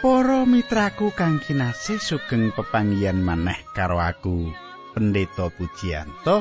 Para 0.00 0.48
mitraku 0.48 1.12
kang 1.12 1.44
kinasih 1.44 2.00
sugeng 2.00 2.56
pepanggihan 2.56 3.20
maneh 3.20 3.60
karo 3.76 4.00
aku 4.00 4.48
Pendeta 4.96 5.52
Pujiyanto. 5.52 6.40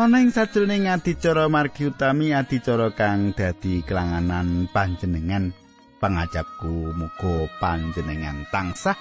Ana 0.00 0.24
ing 0.24 0.32
sajroning 0.32 0.88
adicara 0.88 1.52
margi 1.52 1.92
utami 1.92 2.32
adicara 2.32 2.96
kang 2.96 3.36
dadi 3.36 3.84
kelanganan 3.84 4.72
panjenengan 4.72 5.52
pangajapku 6.00 6.96
muga 6.96 7.44
panjenengan 7.60 8.48
tansah 8.48 8.96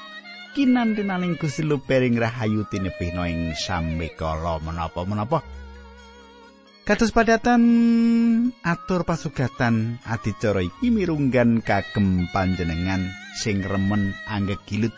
kinantenaning 0.51 1.39
Gusti 1.39 1.63
Lupering 1.63 2.19
rahayu 2.19 2.67
tinebihna 2.67 3.31
ing 3.31 3.55
sambekala 3.55 4.59
menapa-menapa. 4.59 5.39
Kados 6.83 7.15
padatan 7.15 7.63
atur 8.67 9.07
pasugatan 9.07 10.03
adicara 10.03 10.59
iki 10.59 10.91
mirunggan 10.91 11.63
kagem 11.63 12.27
panjenengan 12.35 13.23
sing 13.35 13.59
remen 13.59 14.15
anggegilut 14.31 14.95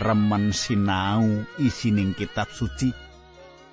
remen 0.00 0.52
sinau 0.56 1.44
isining 1.60 2.16
kitab 2.16 2.48
suci. 2.48 2.92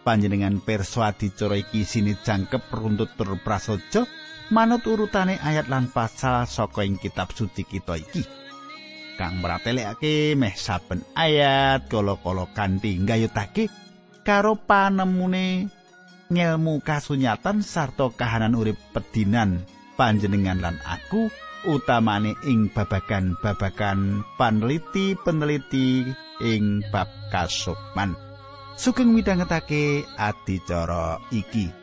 Panjenengan 0.03 0.59
perso 0.59 0.99
adicara 0.99 1.55
iki 1.55 1.87
isine 1.87 2.19
jangkep 2.19 2.67
runtut 2.75 3.15
tur 3.15 3.39
prasaja 3.39 4.03
manut 4.51 4.83
urutane 4.83 5.39
ayat 5.39 5.71
lan 5.71 5.87
pasal 5.87 6.43
saka 6.43 6.83
ing 6.83 6.99
kitab 6.99 7.31
suci 7.31 7.63
kita 7.63 7.95
iki. 7.95 8.23
Kang 9.15 9.39
mratelekake 9.39 10.35
meh 10.35 10.55
saben 10.57 11.05
ayat 11.15 11.87
kala-kala 11.87 12.49
kanthi 12.51 12.99
nggayutake 12.99 13.71
karo 14.25 14.57
panemune 14.57 15.69
ngelmu 16.33 16.81
kasunyatan 16.81 17.61
sarta 17.61 18.09
kahanan 18.09 18.57
urip 18.57 18.79
pedinan 18.89 19.61
panjenengan 19.99 20.57
lan 20.57 20.81
aku 20.81 21.29
utamane 21.67 22.35
ing 22.47 22.71
babagan-babagan 22.71 24.23
paneliti-peneliti 24.39 26.07
ing 26.43 26.83
bab 26.91 27.09
kasukman. 27.31 28.15
Sugeng 28.73 29.13
midhangetake 29.13 30.03
adicara 30.17 31.21
iki. 31.29 31.82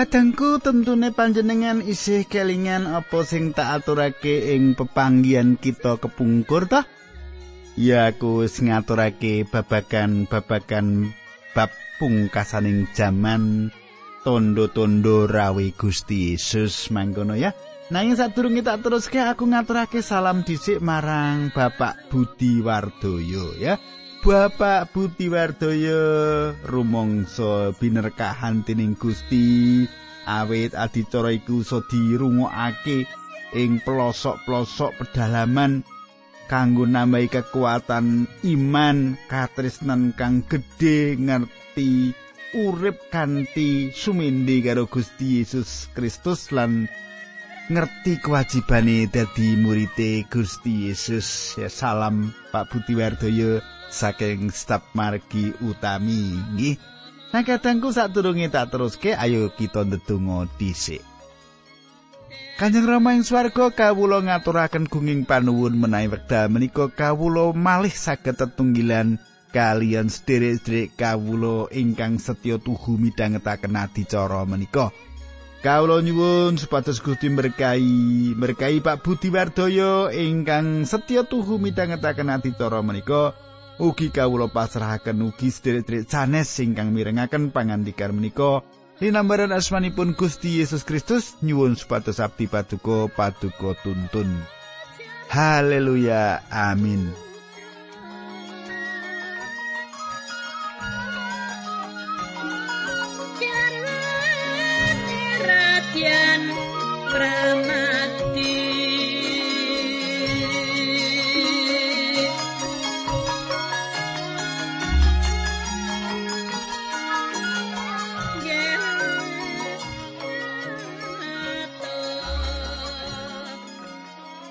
Kadangku 0.00 0.64
tentune 0.64 1.12
panjenengan 1.12 1.84
isih 1.84 2.24
kelingan 2.24 2.88
apa 2.88 3.20
sing 3.20 3.52
tak 3.52 3.84
aturake 3.84 4.56
ing 4.56 4.72
pepanggian 4.72 5.60
kita 5.60 6.00
kepungkur 6.00 6.64
ta? 6.64 6.88
Ya 7.76 8.08
aku 8.08 8.48
ngaturake 8.48 9.44
babagan-babagan 9.44 11.12
bab 11.52 11.68
pungkasaning 12.00 12.88
jaman 12.96 13.76
tondo-tondo 14.24 15.28
rawe 15.28 15.68
Gusti 15.76 16.32
Yesus 16.32 16.88
mangkono 16.88 17.36
ya. 17.36 17.52
Nanging 17.92 18.16
sadurunge 18.16 18.64
tak 18.64 18.80
teruske 18.80 19.20
aku 19.20 19.52
ngaturake 19.52 20.00
salam 20.00 20.48
dhisik 20.48 20.80
marang 20.80 21.52
Bapak 21.52 22.08
Budi 22.08 22.64
Wardoyo 22.64 23.52
ya. 23.60 23.76
Bapak 24.20 24.92
Budi 24.92 25.32
Wardoyo 25.32 26.52
rumangsa 26.68 27.72
binerkahan 27.80 28.60
tining 28.68 28.92
Gusti. 28.92 29.88
Awit 30.28 30.76
adicara 30.76 31.32
iku 31.32 31.64
iso 31.64 31.80
dirungokake 31.88 33.08
ing 33.56 33.80
pelosok-pelosok 33.80 35.00
pedalaman 35.00 35.80
kanggo 36.52 36.84
nambahi 36.84 37.32
kekuatan 37.32 38.28
iman 38.44 39.16
katresnan 39.24 40.12
kang 40.12 40.44
gedhe 40.44 41.16
ngerti 41.16 42.12
urip 42.60 43.00
kanthi 43.08 43.88
sumindi 43.96 44.60
karo 44.60 44.84
Gusti 44.84 45.40
Yesus 45.40 45.88
Kristus 45.96 46.52
lan 46.52 46.92
ngerti 47.72 48.20
kewajibane 48.20 49.08
dadi 49.08 49.56
murite 49.56 50.28
Gusti 50.28 50.92
Yesus. 50.92 51.56
Ya 51.56 51.72
salam 51.72 52.36
Pak 52.52 52.68
Budi 52.68 52.92
Wardoyo 52.92 53.79
saking 53.90 54.54
staf 54.54 54.86
margi 54.94 55.52
utami 55.60 56.38
nggih. 56.54 56.78
Nah 57.30 57.42
kadangku 57.46 57.94
sadurunge 57.94 58.50
tak 58.50 58.74
teruske 58.74 59.14
ayo 59.14 59.50
kita 59.54 59.86
ndedonga 59.86 60.50
dhisik. 60.58 61.02
Kanjeng 62.58 62.84
Rama 62.84 63.16
ing 63.16 63.24
swarga 63.24 63.72
kawula 63.72 64.20
ngaturaken 64.20 64.84
gunging 64.84 65.24
panuwun 65.24 65.80
menawi 65.80 66.12
wekdal 66.12 66.52
menika 66.52 66.92
kawula 66.92 67.56
malih 67.56 67.94
saged 67.94 68.36
tetunggilan 68.36 69.16
kalian 69.48 70.12
sederek-sederek 70.12 70.92
kawula 70.92 71.72
ingkang 71.72 72.20
setya 72.20 72.60
tuhu 72.60 73.00
midhangetaken 73.00 73.80
adicara 73.80 74.44
menika. 74.44 74.92
Kawula 75.60 76.04
nyuwun 76.04 76.56
supados 76.56 77.04
Gusti 77.04 77.28
berkahi, 77.28 78.32
berkahi 78.32 78.80
Pak 78.80 79.04
Budi 79.04 79.28
Wardoyo 79.28 80.08
ingkang 80.08 80.84
setya 80.88 81.24
tuhu 81.24 81.56
midhangetaken 81.56 82.28
adicara 82.28 82.84
menika. 82.84 83.32
Ugi 83.80 84.12
kawula 84.12 84.52
pasrahaken 84.52 85.24
ugi 85.24 85.48
sedherek-sedherek 85.48 86.04
sanes 86.04 86.52
ingkang 86.60 86.92
mirengaken 86.92 87.48
pangandikan 87.48 88.12
menika 88.12 88.60
linambaran 89.00 89.56
asmanipun 89.56 90.12
Gusti 90.12 90.60
Yesus 90.60 90.84
Kristus 90.84 91.40
nyuwun 91.40 91.80
supados 91.80 92.20
abdi 92.20 92.44
paduka 92.44 93.08
paduka 93.08 93.72
tuntun. 93.80 94.28
Haleluya. 95.32 96.44
Amin. 96.52 97.29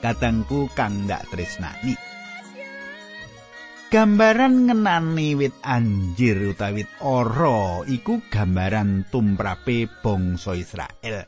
Kadangku 0.10 0.66
kang 0.74 1.06
ndak 1.06 1.30
tresnani. 1.30 1.94
Gambaran 3.94 4.70
ngenani 4.70 5.38
wit 5.38 5.54
anjir 5.62 6.50
utawi 6.50 6.82
wit 6.82 6.90
ora 7.06 7.86
iku 7.86 8.22
gambaran 8.26 9.06
tumrape 9.14 9.86
bangsa 10.02 10.58
Israel. 10.58 11.26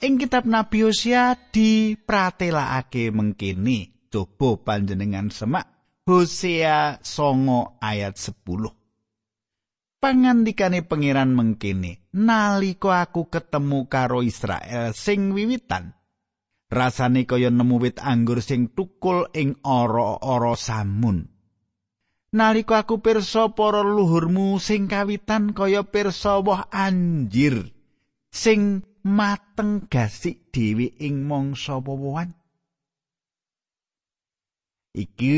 Ing 0.00 0.16
kitab 0.16 0.48
Nabi 0.48 0.88
Hosea 0.88 1.36
dipratelakake 1.52 3.12
mengkini 3.12 4.08
coba 4.08 4.60
panjenengan 4.60 5.28
semak 5.28 5.68
Hosea 6.08 7.00
songo 7.04 7.76
ayat 7.80 8.16
10. 8.16 10.00
Pangandikane 10.00 10.84
pangeran 10.84 11.32
mengkini 11.36 12.12
nalika 12.16 13.08
aku 13.08 13.28
ketemu 13.28 13.88
karo 13.88 14.20
Israel 14.20 14.92
sing 14.92 15.32
wiwitan 15.32 16.01
rasane 16.72 17.28
kaya 17.28 17.52
nemu 17.52 17.76
wit 17.76 18.00
anggur 18.00 18.40
sing 18.40 18.72
tukul 18.72 19.28
ing 19.36 19.60
ora-ora 19.60 20.56
samun. 20.56 21.28
Nalika 22.32 22.88
aku 22.88 23.04
pirsa 23.04 23.52
para 23.52 23.84
luhurmu 23.84 24.56
sing 24.56 24.88
kawitan 24.88 25.52
kaya 25.52 25.84
pirsa 25.84 26.40
woh 26.40 26.64
anjir 26.72 27.68
sing 28.32 28.80
mateng 29.04 29.84
gasik 29.92 30.48
dhewe 30.48 30.96
ing 30.96 31.28
mangsa 31.28 31.76
wowoan. 31.76 32.32
Iki 34.96 35.36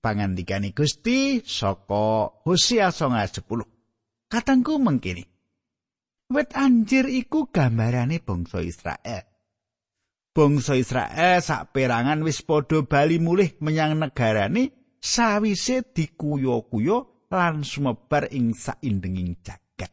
pangandikane 0.00 0.72
Gusti 0.72 1.44
saka 1.44 2.32
Hosea 2.48 2.88
10. 2.88 3.28
Katangku 4.32 4.80
mengkini. 4.80 5.24
Wit 6.32 6.56
anjir 6.56 7.12
iku 7.12 7.52
gambarane 7.52 8.24
bangsa 8.24 8.64
Israel. 8.64 9.29
Bangsa 10.30 10.78
Israel 10.78 11.42
saperangan 11.42 12.22
wis 12.22 12.42
padha 12.46 12.86
bali 12.86 13.18
mulih 13.18 13.58
menyang 13.58 13.98
negarane 13.98 14.96
sawise 15.02 15.82
dikuyo-kuyo 15.90 17.26
lan 17.30 17.62
sumebar 17.66 18.30
ing 18.30 18.54
saindenging 18.54 19.38
jagat. 19.42 19.90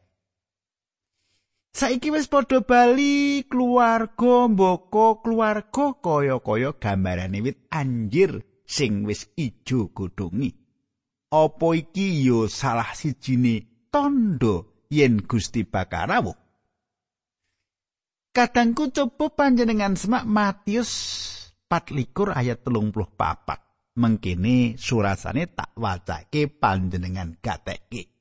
Saiki 1.74 2.10
wis 2.13 2.30
padha 2.30 2.62
bali 2.62 3.45
keluarga 3.50 4.50
mboko 4.50 5.22
keluarga 5.25 5.98
kaya-kaya 5.98 6.74
gambarane 6.78 7.39
wit 7.42 7.69
anjir 7.74 8.42
sing 8.66 9.06
wis 9.06 9.30
ijo 9.38 9.89
godhongi. 9.94 10.54
Apa 11.28 11.68
iki 11.75 12.24
ya 12.24 12.48
salah 12.48 12.95
sijine 12.95 13.86
tondo 13.92 14.86
yen 14.88 15.19
Gusti 15.28 15.68
bakal 15.68 16.07
rawuh? 16.07 16.46
Kadangku 18.38 18.94
coba 18.94 19.34
panjenengan 19.34 19.98
semak 19.98 20.30
Matius 20.30 20.94
24 21.74 22.38
ayat 22.38 22.62
34. 22.62 23.98
Mengkini 23.98 24.78
surasane 24.78 25.50
tak 25.50 25.74
wacake 25.74 26.45
panjenengan 26.45 27.34
gateke. 27.42 28.13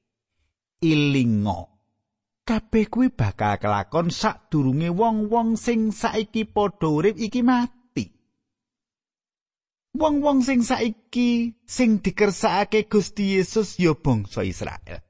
Ilingo 0.80 1.68
kabeh 2.48 2.88
kuwi 2.88 3.12
bakal 3.12 3.60
kelakon 3.60 4.08
sadurunge 4.08 4.88
wong-wong 4.88 5.60
sing 5.60 5.92
saiki 5.92 6.48
padha 6.48 6.88
urip 6.88 7.20
iki 7.20 7.44
mati. 7.44 8.08
Wong-wong 10.00 10.40
sing 10.40 10.64
saiki 10.64 11.60
sing 11.68 12.00
dikersakake 12.00 12.88
Gusti 12.88 13.36
Yesus 13.36 13.76
ya 13.76 13.92
bangsa 13.92 14.48
Israel. 14.48 15.04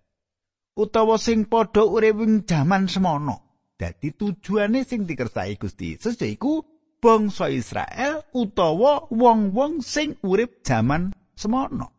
Utawa 0.75 1.15
sing 1.15 1.47
padha 1.47 1.87
urip 1.87 2.27
ing 2.27 2.43
jaman 2.43 2.91
semono. 2.91 3.46
Dadi 3.77 4.09
tujuane 4.17 4.89
sing 4.89 5.05
dikersaki 5.05 5.61
Gusti 5.61 5.93
Yesus 5.93 6.17
yaiku 6.17 6.65
bangsa 6.97 7.53
Israel 7.53 8.25
utawa 8.33 9.05
wong-wong 9.13 9.85
sing 9.85 10.17
urip 10.25 10.65
jaman 10.65 11.13
semono. 11.37 11.93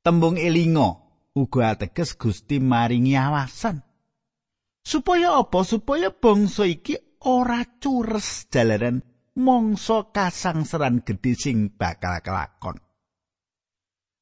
Tembung 0.00 0.40
elingo 0.40 1.04
uga 1.36 1.76
ateges 1.76 2.16
Gusti 2.16 2.56
maringi 2.56 3.12
awasan. 3.20 3.84
Supaya 4.80 5.44
apa? 5.44 5.60
Supaya 5.60 6.08
bangsa 6.08 6.64
iki 6.64 6.96
ora 7.28 7.60
cures 7.76 8.48
jalaran 8.48 9.04
mangsa 9.36 10.08
kasangsaran 10.08 11.04
gedhe 11.04 11.36
sing 11.36 11.68
bakal 11.68 12.20
kelakon. 12.24 12.80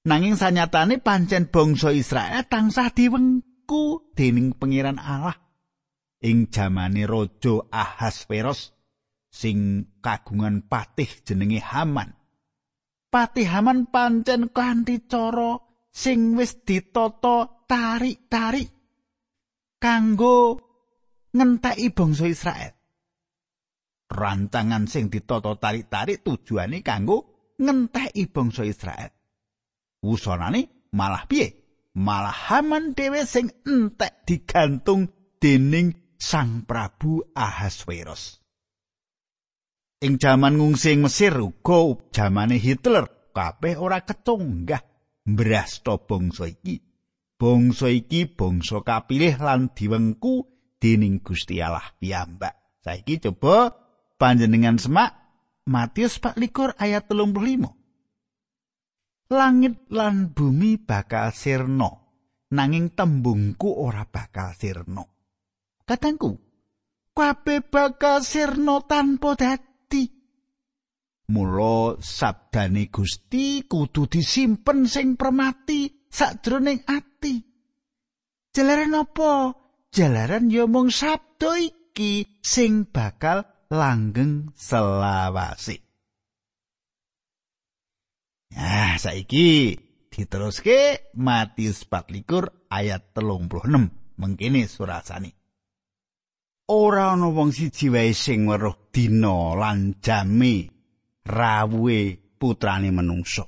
Nanging 0.03 0.35
sanyatane 0.35 0.99
pancen 0.99 1.47
bangsa 1.47 1.95
Israel 1.95 2.43
tansah 2.51 2.91
diwengku 2.91 4.15
dening 4.19 4.59
pangeran 4.59 4.99
Allah 4.99 5.39
ing 6.23 6.49
jamane 6.49 7.05
raja 7.05 7.67
Ahasveros 7.69 8.73
sing 9.29 9.91
kagungan 9.99 10.65
patih 10.71 11.11
jenenge 11.27 11.59
Haman. 11.59 12.15
Patih 13.13 13.51
Haman 13.51 13.91
pancen 13.93 14.49
kanthi 14.55 15.05
cara 15.05 15.61
sing 15.93 16.39
wis 16.39 16.63
ditata 16.65 17.67
tarik-tarik 17.69 18.71
kanggo 19.77 20.57
ngenteki 21.35 21.93
bangsa 21.93 22.25
Israel. 22.31 22.73
Rancangan 24.13 24.85
sing 24.89 25.09
ditata 25.09 25.59
tarik-tarik 25.59 26.25
tujuane 26.25 26.81
kanggo 26.81 27.51
ngenteki 27.61 28.25
bangsa 28.33 28.63
Israel. 28.65 29.11
Wusonane 30.01 30.89
malah 30.95 31.27
piye? 31.27 31.61
Malah 31.93 32.33
Haman 32.49 32.97
dhewe 32.97 33.29
sing 33.29 33.53
entek 33.69 34.25
digantung 34.25 35.13
dening 35.37 36.02
Sang 36.23 36.63
Prabu 36.63 37.35
Ahasveros. 37.35 38.39
Ing 40.07 40.23
jaman 40.23 40.55
ngungsing 40.55 41.03
Mesir 41.03 41.35
uga 41.35 41.99
jamane 42.15 42.63
Hitler 42.63 43.35
kabeh 43.35 43.75
ora 43.75 44.07
ketunggah 44.07 44.87
mbrasta 45.27 45.99
bangsa 45.99 46.47
iki. 46.47 46.79
Bangsa 47.35 47.91
iki 47.91 48.31
bangsa 48.31 48.87
kapilih 48.87 49.35
lan 49.43 49.75
diwengku 49.75 50.47
dening 50.79 51.27
Gusti 51.27 51.59
Allah 51.59 51.91
piyambak. 51.99 52.55
Saiki 52.87 53.19
coba 53.19 53.75
panjenengan 54.15 54.79
semak 54.79 55.19
Matius 55.67 56.23
24 56.23 56.79
ayat 56.79 57.11
35. 57.11 57.67
Langit 59.27 59.75
lan 59.91 60.31
bumi 60.31 60.79
bakal 60.79 61.35
sirna, 61.35 61.91
nanging 62.55 62.95
tembungku 62.95 63.75
ora 63.75 64.07
bakal 64.07 64.55
sirna. 64.55 65.12
Katangku, 65.83 66.39
kabeh 67.13 67.67
bakal 67.67 68.23
sirna 68.23 68.81
tanpa 68.87 69.35
dadi. 69.35 70.07
Mula 71.33 71.97
sabdane 71.99 72.93
Gusti 72.93 73.65
kudu 73.65 74.07
disimpen 74.07 74.85
sing 74.85 75.17
permati 75.17 76.07
sakjroning 76.07 76.85
ati. 76.87 77.35
Jalaran 78.53 78.93
apa? 79.01 79.57
Jalaran 79.89 80.53
ya 80.53 80.69
mung 80.69 80.93
sabda 80.93 81.57
iki 81.57 82.41
sing 82.45 82.85
bakal 82.85 83.49
langgeng 83.73 84.53
selawase. 84.53 85.81
Nah, 88.53 89.01
saiki 89.01 89.81
diteruske 90.13 91.13
Matius 91.17 91.89
24 91.89 92.69
ayat 92.69 93.17
36 93.17 94.21
mengkene 94.21 94.69
surasane. 94.69 95.42
Ora 96.73 97.13
ana 97.13 97.29
wong 97.29 97.53
siji 97.53 97.93
wae 97.93 98.17
sing 98.17 98.49
weruh 98.49 98.89
dina 98.89 99.53
lan 99.61 100.01
jame 100.01 100.73
rawuhe 101.29 102.17
putrane 102.41 102.89
menungso. 102.89 103.45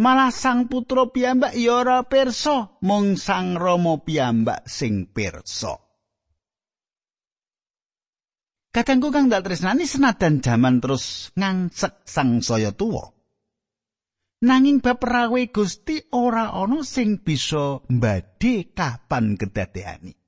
Malah 0.00 0.32
sang 0.32 0.72
putra 0.72 1.04
piyambak 1.12 1.52
ya 1.52 1.84
ora 1.84 2.00
pirsa, 2.08 2.80
mung 2.80 3.20
sang 3.20 3.60
Rama 3.60 4.00
piyambak 4.00 4.64
sing 4.64 5.12
pirsa. 5.12 5.76
Kakangku 8.72 9.12
kang 9.12 9.28
dak 9.28 9.44
tresnani 9.44 9.84
senadan 9.84 10.40
jaman 10.40 10.80
terus 10.80 11.28
ngangsek 11.36 12.08
sang 12.08 12.40
saya 12.40 12.72
tuwa. 12.72 13.04
Nanging 14.48 14.80
bab 14.80 15.04
rawe 15.04 15.44
Gusti 15.52 16.00
ora 16.16 16.56
ana 16.56 16.80
sing 16.80 17.20
bisa 17.20 17.84
mbadhe 17.84 18.72
kapan 18.72 19.36
kedadeane. 19.36 20.21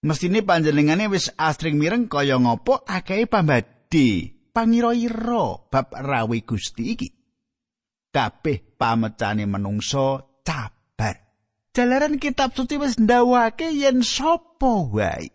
Mestine 0.00 0.40
panjenengane 0.40 1.12
wis 1.12 1.28
asring 1.36 1.76
mireng 1.76 2.08
kaya 2.08 2.40
ngopo 2.40 2.80
akeh 2.88 3.28
pambadhe 3.28 4.32
pangira-ira 4.48 5.68
bab 5.68 5.92
rawe 5.92 6.38
Gusti 6.40 6.96
iki. 6.96 7.08
Kabeh 8.08 8.80
pamecane 8.80 9.44
menungso 9.44 10.40
cabar. 10.40 11.20
Jalaran 11.76 12.16
kitab 12.16 12.56
suci 12.56 12.80
wis 12.80 12.96
ndawake 12.96 13.76
yen 13.76 14.00
sapa 14.00 14.88
wae 14.88 15.28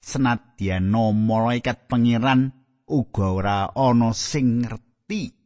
senadyan 0.00 0.88
malaikat 0.88 1.84
pangeran 1.84 2.56
uga 2.88 3.26
ora 3.28 3.58
ana 3.76 4.16
sing 4.16 4.64
ngerti. 4.64 5.36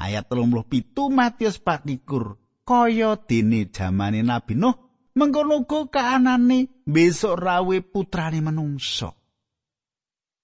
Ayat 0.00 0.24
37 0.32 1.12
Matius 1.12 1.60
24 1.60 2.64
kaya 2.64 3.20
dene 3.28 3.68
jamane 3.68 4.24
Nabi 4.24 4.56
Nuh 4.56 4.85
mengkono 5.16 5.64
uga 5.64 5.88
kaanane 5.88 6.84
besok 6.84 7.40
rawe 7.40 7.76
putrane 7.80 8.40
menungso. 8.44 9.16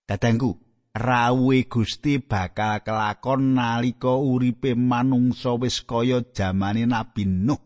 Kadangku, 0.08 0.56
rawe 0.96 1.58
Gusti 1.68 2.18
bakal 2.18 2.80
kelakon 2.84 3.54
nalika 3.54 4.16
uripe 4.16 4.74
manungsa 4.74 5.54
wis 5.60 5.84
kaya 5.84 6.24
jamane 6.32 6.88
Nabi 6.88 7.24
Nuh. 7.28 7.60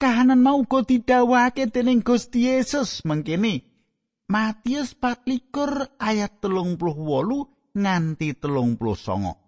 Kahanan 0.00 0.42
mau 0.42 0.66
uga 0.66 0.82
didhawuhake 0.82 1.70
dening 1.70 2.02
Gusti 2.02 2.50
Yesus 2.50 3.06
mengkene 3.06 3.62
Matius 4.26 4.98
24 4.98 6.02
ayat 6.02 6.42
38 6.42 6.74
nganti 7.78 8.28
39. 8.34 9.41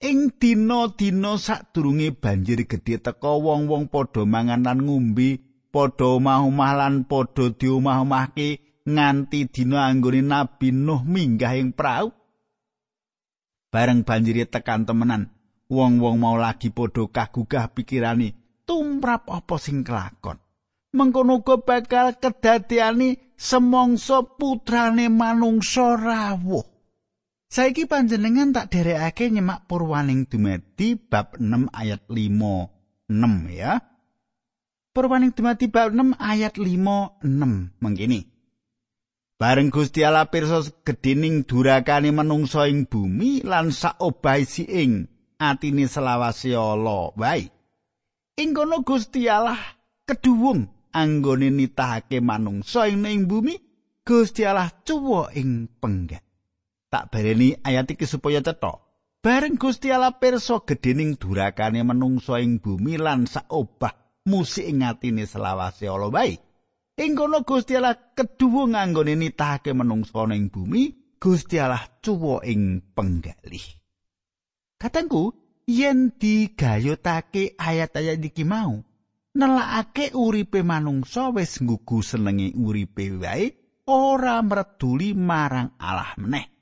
Ing 0.00 0.32
dina-dina 0.40 1.36
sadurunge 1.36 2.08
banjir 2.16 2.64
gedhe 2.64 2.96
teka 3.04 3.36
wong-wong 3.36 3.92
padha 3.92 4.24
mangan 4.24 4.64
lan 4.64 4.80
ngombe, 4.88 5.44
padha 5.68 6.16
omah-omah 6.16 6.72
lan 6.72 6.94
padha 7.04 7.52
diomah-omahke 7.52 8.80
nganti 8.88 9.52
dina 9.52 9.84
anggone 9.84 10.24
Nabi 10.24 10.72
Nuh 10.72 11.04
minggah 11.04 11.52
ing 11.52 11.76
prau. 11.76 12.16
Bareng 13.68 14.00
banjire 14.08 14.48
tekan 14.48 14.88
temenan, 14.88 15.36
wong-wong 15.68 16.16
mau 16.16 16.40
lagi 16.40 16.72
padha 16.72 17.04
kagugah 17.04 17.68
pikirane, 17.76 18.64
tumrap 18.64 19.28
apa 19.28 19.60
sing 19.60 19.84
kelakon. 19.84 20.40
Mengkono 20.96 21.44
uga 21.44 21.60
bakal 21.60 22.16
kedadeane 22.16 23.36
semongso 23.36 24.32
putrane 24.40 25.12
manungsa 25.12 25.92
rawuh. 25.92 26.69
Saiki 27.50 27.90
panjenengan 27.90 28.54
tak 28.54 28.70
derekake 28.70 29.26
nyemak 29.26 29.66
purwaning 29.66 30.22
dumadi 30.30 30.94
bab 30.94 31.34
6 31.34 31.66
ayat 31.74 31.98
5 32.06 33.10
6 33.10 33.50
ya. 33.50 33.82
Purwaning 34.94 35.34
dumadi 35.34 35.66
bab 35.66 35.90
6 35.90 36.14
ayat 36.14 36.54
5 36.54 37.26
6 37.26 37.82
mengkini. 37.82 38.30
Bareng 39.34 39.74
Gusti 39.74 40.06
Allah 40.06 40.30
pirsa 40.30 40.62
gedhening 40.86 41.42
durakane 41.42 42.14
manungsa 42.14 42.70
ing 42.70 42.86
bumi 42.86 43.42
lan 43.42 43.74
saobahe 43.74 44.46
ing 44.70 45.10
atine 45.42 45.90
selawase 45.90 46.54
Allah 46.54 47.10
wae. 47.18 47.50
Ing 48.38 48.54
kono 48.54 48.86
Gusti 48.86 49.26
Allah 49.26 49.58
keduwung 50.06 50.70
anggone 50.94 51.50
nitahake 51.50 52.22
manungsa 52.22 52.86
ing 52.86 53.26
bumi 53.26 53.58
Gusti 54.06 54.46
Allah 54.46 54.70
cuwa 54.86 55.34
ing 55.34 55.66
penggal 55.82 56.29
tak 56.90 57.14
bareni 57.14 57.54
ayat 57.62 57.94
iki 57.94 58.04
supaya 58.04 58.42
cetha 58.42 58.82
bareng 59.20 59.60
Gusti 59.60 59.94
Allah 59.94 60.16
pirsa 60.16 60.64
gedhening 60.66 61.14
durakane 61.20 61.86
manungsa 61.86 62.40
ing 62.40 62.58
bumi 62.58 62.98
lan 62.98 63.28
saobah 63.30 63.94
musik 64.26 64.64
ing 64.64 64.84
atine 64.84 65.24
selawase 65.28 65.88
Allah 65.88 66.10
wae. 66.12 66.34
Ing 67.00 67.16
kono 67.16 67.44
Gusti 67.44 67.76
Allah 67.76 67.96
keduwa 68.12 68.76
nganggone 68.76 69.16
nitahake 69.16 69.72
manungsa 69.72 70.24
ing 70.32 70.48
bumi 70.52 71.16
Gusti 71.20 71.56
Allah 71.60 71.84
cuwa 72.00 72.44
ing 72.44 72.92
penggalih. 72.96 73.66
Katengku 74.80 75.36
yen 75.68 76.16
digayutake 76.16 77.60
ayat-ayat 77.60 78.20
iki 78.24 78.48
mau 78.48 78.80
nelakake 79.36 80.16
uripe 80.16 80.64
manungsa 80.64 81.28
wis 81.30 81.60
nggugu 81.60 82.00
senenge 82.00 82.56
uripe 82.56 83.12
wae 83.20 83.52
ora 83.86 84.40
mreduli 84.40 85.12
marang 85.12 85.76
Allah 85.76 86.16
meneh 86.16 86.59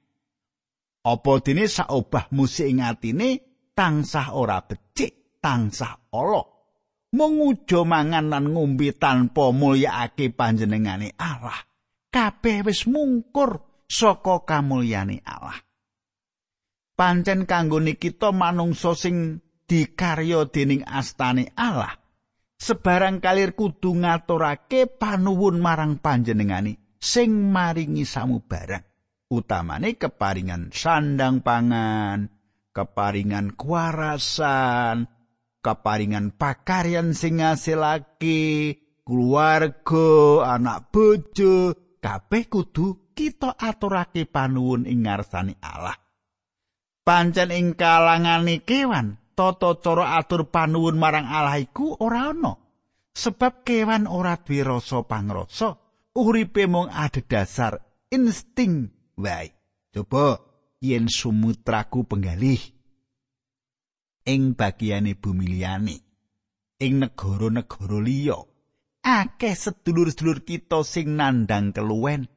apa 1.04 1.32
dene 1.44 1.70
saobah 1.70 2.32
musik 2.34 2.66
ing 2.66 2.82
atine 2.82 3.42
tansah 3.74 4.34
ora 4.34 4.62
becik 4.64 5.38
tansah 5.38 6.10
ala 6.10 6.42
mengujo 7.14 7.86
mangan 7.86 8.28
lan 8.28 8.52
ngombe 8.52 8.96
tanpa 8.96 9.54
mulyakake 9.54 10.34
panjenengane 10.34 11.14
Allah 11.16 11.56
kabeh 12.08 12.64
wis 12.66 12.88
mungkur 12.88 13.84
saka 13.88 14.44
kamulyane 14.44 15.24
Allah. 15.24 15.56
Pancen 16.98 17.46
kanggo 17.46 17.78
kita 17.78 18.34
manungsa 18.34 18.92
sing 18.98 19.38
dikarya 19.68 20.48
dening 20.50 20.82
astane 20.82 21.54
Allah 21.54 21.94
sebarang 22.58 23.22
kalir 23.22 23.54
kudu 23.54 24.02
ngaturake 24.02 24.90
panuwun 24.98 25.62
marang 25.62 26.00
panjenengani 26.02 26.74
sing 26.98 27.52
maringi 27.52 28.02
samubarang 28.02 28.82
utamane 29.28 30.00
keparingan 30.00 30.72
sandang 30.72 31.44
pangan 31.44 32.32
keparingan 32.72 33.52
kuarasan 33.54 35.08
keparingan 35.60 36.32
pakaryan 36.32 37.12
sing 37.12 37.44
ngasilake 37.44 38.76
keluarga 39.04 40.08
anak 40.56 40.88
bojo 40.92 41.76
kabeh 42.00 42.48
kudu 42.48 43.12
kita 43.12 43.58
aturake 43.58 44.30
panuwun 44.30 44.86
ing 44.86 45.04
ngarsane 45.04 45.58
Allah. 45.58 45.96
Pancen 47.02 47.50
ing 47.50 47.74
kalangane 47.74 48.62
kewan 48.62 49.18
tata 49.32 49.80
cara 49.80 50.20
atur 50.20 50.52
panuwun 50.52 51.00
marang 51.00 51.26
Allah 51.26 51.58
iku 51.58 51.98
ora 51.98 52.30
ana. 52.30 52.54
Sebab 53.18 53.66
kewan 53.66 54.06
ora 54.06 54.38
duwe 54.38 54.62
rasa 54.62 55.02
pangrasa 55.02 55.74
uripe 56.14 56.70
mung 56.70 56.86
adhedhasar 56.86 57.82
insting 58.14 58.97
wae 59.18 59.50
coba 59.90 60.38
yen 60.78 61.10
sumutraku 61.10 62.06
penggalih. 62.06 62.62
Ing 64.28 64.54
bagiane 64.54 65.18
bumi 65.18 65.46
liyane 65.50 65.96
ing 66.78 67.02
negara-negara 67.02 67.98
liya 67.98 68.38
akeh 69.02 69.56
sedulur-sedulur 69.56 70.44
kita 70.46 70.84
sing 70.84 71.18
nandang 71.18 71.74
keluwen. 71.74 72.28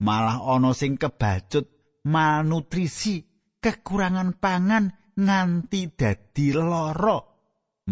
Malah 0.00 0.40
ana 0.56 0.72
sing 0.72 0.96
kebacut 0.96 1.68
malnutrisi 2.08 3.20
kekurangan 3.60 4.40
pangan 4.40 5.12
nganti 5.14 5.92
dadi 5.92 6.56
lara. 6.56 7.20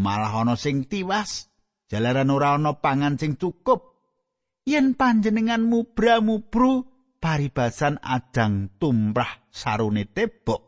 Malah 0.00 0.32
ana 0.42 0.54
sing 0.56 0.88
tiwas 0.88 1.46
jalaran 1.86 2.32
ora 2.32 2.56
ana 2.56 2.74
pangan 2.80 3.20
sing 3.20 3.36
cukup. 3.36 3.96
Yen 4.68 4.96
panjenengan 4.96 5.64
mubra-mubru 5.64 6.97
paribasan 7.18 7.98
ajang 8.00 8.78
tumrah 8.78 9.50
sarune 9.50 10.06
tebok. 10.08 10.62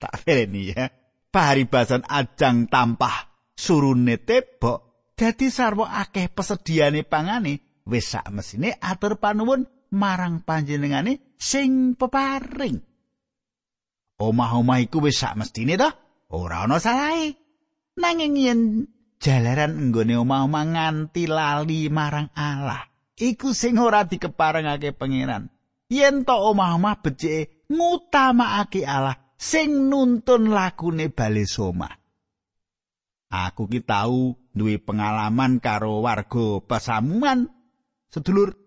Tak 0.00 0.24
reni 0.24 0.72
ya. 0.72 0.88
Paribasan 1.30 2.04
ajang 2.08 2.68
tampah 2.68 3.50
surune 3.56 4.20
tebok. 4.20 5.12
Dadi 5.16 5.52
sarwa 5.52 6.00
akeh 6.00 6.32
pesediane 6.32 7.04
pangane 7.04 7.84
wis 7.84 8.16
sak 8.16 8.32
mesine 8.32 8.80
atur 8.80 9.20
panuwun 9.20 9.68
marang 9.92 10.40
panjenengane 10.48 11.36
sing 11.36 11.92
peparing. 11.92 12.80
Omah-omah 14.20 14.80
iku 14.80 15.04
wis 15.04 15.20
sak 15.20 15.36
mestine 15.36 15.76
to 15.76 15.88
ora 16.32 16.64
ana 16.64 16.80
salahe. 16.80 17.36
Nanging 18.00 18.34
yen 18.40 18.60
jalaran 19.20 19.76
enggone 19.76 20.16
omah-omah 20.16 20.64
nganti 20.72 21.28
lali 21.28 21.92
marang 21.92 22.32
Allah 22.32 22.89
iku 23.20 23.52
sing 23.52 23.76
ora 23.76 24.08
dikeparengake 24.08 24.96
pangeran. 24.96 25.52
Yen 25.92 26.24
to 26.24 26.32
omah-omah 26.32 27.04
becike 27.04 27.68
ngutamakake 27.68 28.88
Allah 28.88 29.20
sing 29.36 29.92
nuntun 29.92 30.48
lakune 30.50 31.12
bali 31.12 31.44
somah 31.44 32.00
aku 33.30 33.70
ki 33.70 33.80
tau 33.86 34.34
duwe 34.50 34.82
pengalaman 34.82 35.62
karo 35.62 36.02
warga 36.02 36.58
pesamuan. 36.66 37.46
Sedulur 38.10 38.58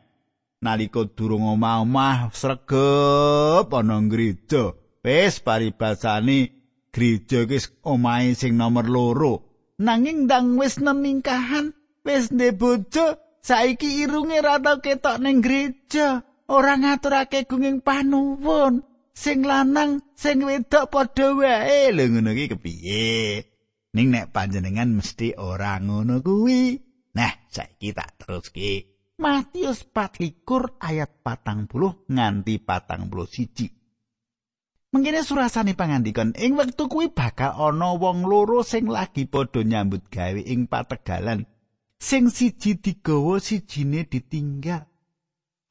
nalika 0.64 1.04
durung 1.12 1.44
omah-omah 1.44 2.32
sregep 2.32 3.68
ana 3.68 4.00
gereja 4.08 4.72
wis 5.04 5.44
paribasane 5.44 6.56
gereja 6.88 7.44
wis 7.44 7.68
omahe 7.84 8.32
sing 8.32 8.56
nomor 8.56 8.88
loro. 8.88 9.34
Nanging 9.76 10.24
ndang 10.24 10.56
wis 10.56 10.80
neningkahan 10.80 11.76
wis 12.00 12.32
ndek 12.32 12.56
bojo 12.56 13.20
saiki 13.46 14.02
irunge 14.02 14.42
rata 14.42 14.82
ketok 14.82 15.22
ning 15.22 15.38
gereja 15.38 16.26
ora 16.50 16.74
ngaturake 16.74 17.46
gunging 17.46 17.78
panuwun. 17.78 18.82
Sing 19.16 19.46
lanang 19.48 20.04
sing 20.12 20.44
wedok 20.44 20.92
padha 20.92 21.32
wae. 21.32 21.88
Lho 21.94 22.04
ngono 22.10 22.36
iki 22.36 22.52
kepiye? 22.52 23.06
Ning 23.96 24.12
nek 24.12 24.28
panjenengan 24.34 24.92
mesti 24.92 25.32
ora 25.40 25.80
ngono 25.80 26.20
kuwi. 26.20 26.76
Nah 27.16 27.32
saiki 27.48 27.96
tak 27.96 28.20
teruske. 28.20 28.92
Matius 29.16 29.88
4 29.88 30.44
ayat 30.76 31.24
patang 31.24 31.64
puluh 31.64 32.04
nganti 32.12 32.60
patang 32.60 33.08
puluh 33.08 33.24
siji. 33.24 33.72
Mengkene 34.92 35.24
surasane 35.24 35.72
pangandikan 35.72 36.36
ing 36.36 36.52
wektu 36.60 36.84
kuwi 36.84 37.08
bakal 37.08 37.56
ana 37.56 37.96
wong 37.96 38.28
loro 38.28 38.60
sing 38.60 38.84
lagi 38.84 39.24
padha 39.24 39.64
nyambut 39.64 40.12
gawe 40.12 40.40
ing 40.44 40.68
pategalan. 40.68 41.48
Sing 41.96 42.28
siji 42.28 42.76
digawa 42.76 43.40
sijine 43.40 44.04
ditinggal. 44.04 44.84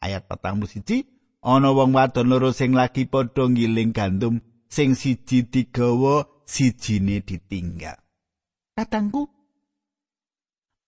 Ayat 0.02 0.26
petang 0.26 0.66
siji 0.66 1.06
ana 1.46 1.70
wong 1.70 1.94
wadon 1.94 2.34
loro 2.34 2.50
sing 2.50 2.74
lagi 2.74 3.06
padha 3.06 3.46
ngiling 3.46 3.94
gandum 3.94 4.42
sing 4.66 4.98
siji 4.98 5.46
digawa 5.46 6.26
sijine 6.50 7.22
ditinggal. 7.22 8.02
Katangku 8.74 9.30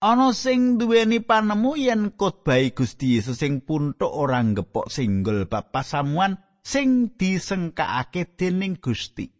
ana 0.02 0.34
sing 0.34 0.78
duweni 0.78 1.22
panemu 1.22 1.72
yen 1.78 2.02
khotbah 2.18 2.58
Gusti 2.74 3.14
Yesus 3.18 3.38
sing 3.38 3.62
puntuk 3.62 4.10
ora 4.10 4.42
ngepok 4.42 4.90
singgol 4.90 5.46
bab 5.46 5.70
pasamuan 5.70 6.42
sing 6.66 7.14
disengkakake 7.14 8.34
dening 8.34 8.82
Gusti. 8.82 9.30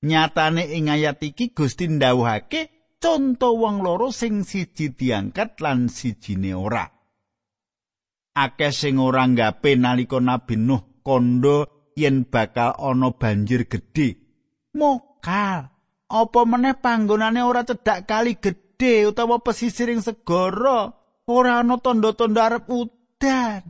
Nyatane 0.00 0.64
ing 0.72 0.88
ayat 0.88 1.20
iki 1.20 1.52
Gusti 1.52 1.90
ndawuhake 1.90 2.79
conto 3.00 3.56
wong 3.56 3.80
loro 3.80 4.12
sing 4.12 4.44
siji 4.44 4.92
diangkat 4.92 5.58
lan 5.64 5.88
sijine 5.88 6.52
ora. 6.52 6.84
Akeh 8.36 8.70
sing 8.70 9.00
ora 9.00 9.26
nggape 9.26 9.74
nalika 9.74 10.20
Nabi 10.20 10.54
Nuh 10.60 11.02
kondo 11.02 11.90
yen 11.96 12.28
bakal 12.28 12.76
ana 12.78 13.10
banjir 13.10 13.66
gedhe. 13.66 14.20
Mokal, 14.76 15.66
apa 16.06 16.40
meneh 16.46 16.78
panggonane 16.78 17.42
ora 17.42 17.66
cedhak 17.66 18.06
kali 18.06 18.38
gedhe 18.38 19.10
utawa 19.10 19.42
pesisir 19.42 19.90
ing 19.90 20.04
segara, 20.04 20.94
ora 21.26 21.64
ana 21.64 21.80
tanda-tanda 21.82 22.46
arep 22.46 22.70
udan. 22.70 23.64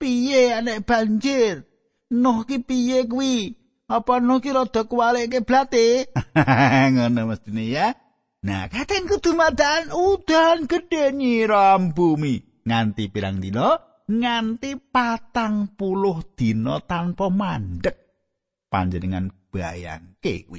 Piye 0.00 0.50
anek 0.58 0.82
banjir? 0.82 1.62
Nuh 2.10 2.42
ki 2.42 2.58
piye 2.66 3.06
kuwi? 3.06 3.54
Apa 3.86 4.18
Nuh 4.18 4.42
ki 4.42 4.50
rada 4.50 4.82
kuwalike 4.82 5.46
blate? 5.46 6.10
Ngono 6.92 7.30
mestine 7.30 7.70
ya. 7.70 8.01
Nah, 8.42 8.66
katen 8.66 9.06
kudu 9.06 9.38
madan 9.38 9.94
udan 9.94 10.66
gedhe 10.66 11.14
nyiram 11.14 11.94
bumi 11.94 12.42
nganti 12.66 13.06
pirang 13.06 13.38
dina? 13.38 13.78
Nganti 14.10 14.82
patang 14.82 15.78
puluh 15.78 16.34
dina 16.34 16.82
tanpa 16.82 17.30
mandek. 17.30 17.94
Panjenengan 18.66 19.30
bayangke 19.46 20.42
kuwi. 20.50 20.58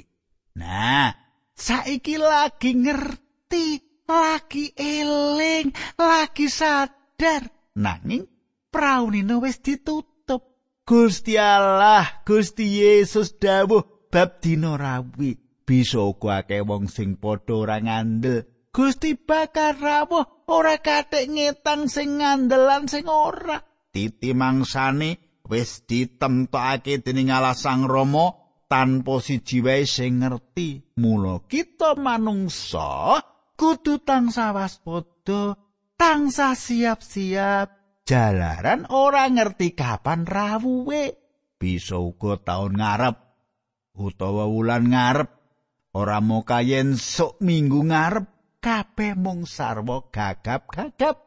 Nah, 0.64 1.12
saiki 1.52 2.16
lagi 2.16 2.72
ngerti, 2.72 3.84
lagi 4.08 4.72
eling, 4.80 5.76
lagi 6.00 6.48
sadar. 6.48 7.52
Nanging 7.76 8.24
praunine 8.72 9.44
wis 9.44 9.60
ditutup. 9.60 10.56
Gusti 10.88 11.36
Allah, 11.36 12.24
Gusti 12.24 12.80
Yesus 12.80 13.36
dawuh 13.36 14.08
bab 14.08 14.40
dina 14.40 14.80
rawi. 14.80 15.43
Bisa 15.64 16.04
uga 16.04 16.44
akeh 16.44 16.60
wong 16.60 16.92
sing 16.92 17.16
padha 17.16 17.56
ora 17.56 17.78
ngandel 17.80 18.44
Gusti 18.74 19.14
bakal 19.14 19.78
rawuh 19.78 20.50
ora 20.50 20.82
katik 20.82 21.30
ngetang 21.30 21.86
sing 21.86 22.18
ngandelan 22.18 22.90
sing 22.90 23.06
ora. 23.06 23.62
Titi 23.94 24.34
mangsane 24.34 25.42
wis 25.46 25.86
ditemtokake 25.86 27.06
dening 27.06 27.30
Allah 27.30 27.54
Sang 27.54 27.86
Rama 27.86 28.34
tanpa 28.66 29.22
siji 29.22 29.62
wae 29.62 29.86
sing 29.86 30.26
ngerti. 30.26 30.98
Mula 30.98 31.46
kita 31.46 31.94
manungsa 31.94 33.22
kudu 33.54 34.02
tansah 34.02 34.58
waspada, 34.58 35.54
tansah 35.94 36.58
siap-siap. 36.58 37.70
Jalaran 38.10 38.90
ora 38.90 39.30
ngerti 39.30 39.78
kapan 39.78 40.26
rawuhe. 40.26 41.14
Bisa 41.62 42.02
uga 42.02 42.42
taun 42.42 42.74
ngarep 42.82 43.16
utawa 44.02 44.50
wulan 44.50 44.90
ngarep. 44.90 45.43
Ora 45.94 46.18
mau 46.26 46.42
kayen 46.42 46.98
sok 46.98 47.38
minggu 47.46 47.86
ngarep 47.86 48.58
kabeh 48.58 49.14
mung 49.14 49.46
sarwa 49.46 50.02
gagap-gagap. 50.10 51.22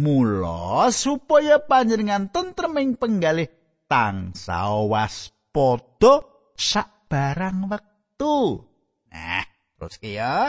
Mula 0.00 0.88
supaya 0.88 1.60
panjenengan 1.60 2.32
tentreming 2.32 2.96
penggalih 2.96 3.52
tansah 3.84 4.88
waspada 4.88 6.24
sak 6.56 7.12
barang 7.12 7.68
wektu. 7.68 8.64
Nah, 9.12 9.44
terus 9.76 10.00
ya. 10.00 10.48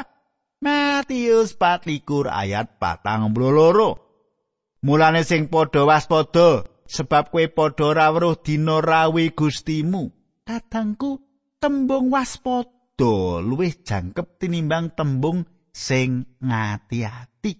Matius 0.63 1.59
24 1.59 2.31
ayat 2.31 2.79
42. 2.79 4.79
Mulane 4.87 5.27
sing 5.27 5.51
padha 5.51 5.83
waspada 5.83 6.63
sebab 6.87 7.35
kowe 7.35 7.43
padha 7.51 7.91
ora 7.91 8.07
weruh 8.15 8.39
dina 8.39 8.79
rawi 8.79 9.35
Gustimu. 9.35 10.07
Kadangku 10.47 11.19
tembung 11.59 12.15
waspada 12.15 12.76
luwih 13.05 13.85
jangkep 13.85 14.41
tinimbang 14.41 14.97
tembung 14.97 15.45
sing 15.69 16.25
ngati-ati. 16.41 17.53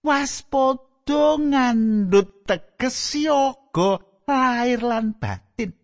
Waspada 0.00 1.36
ngandhut 1.36 2.48
teges 2.48 3.20
yoga 3.20 4.00
lahir 4.24 4.80
lan 4.80 5.12
batin. 5.20 5.76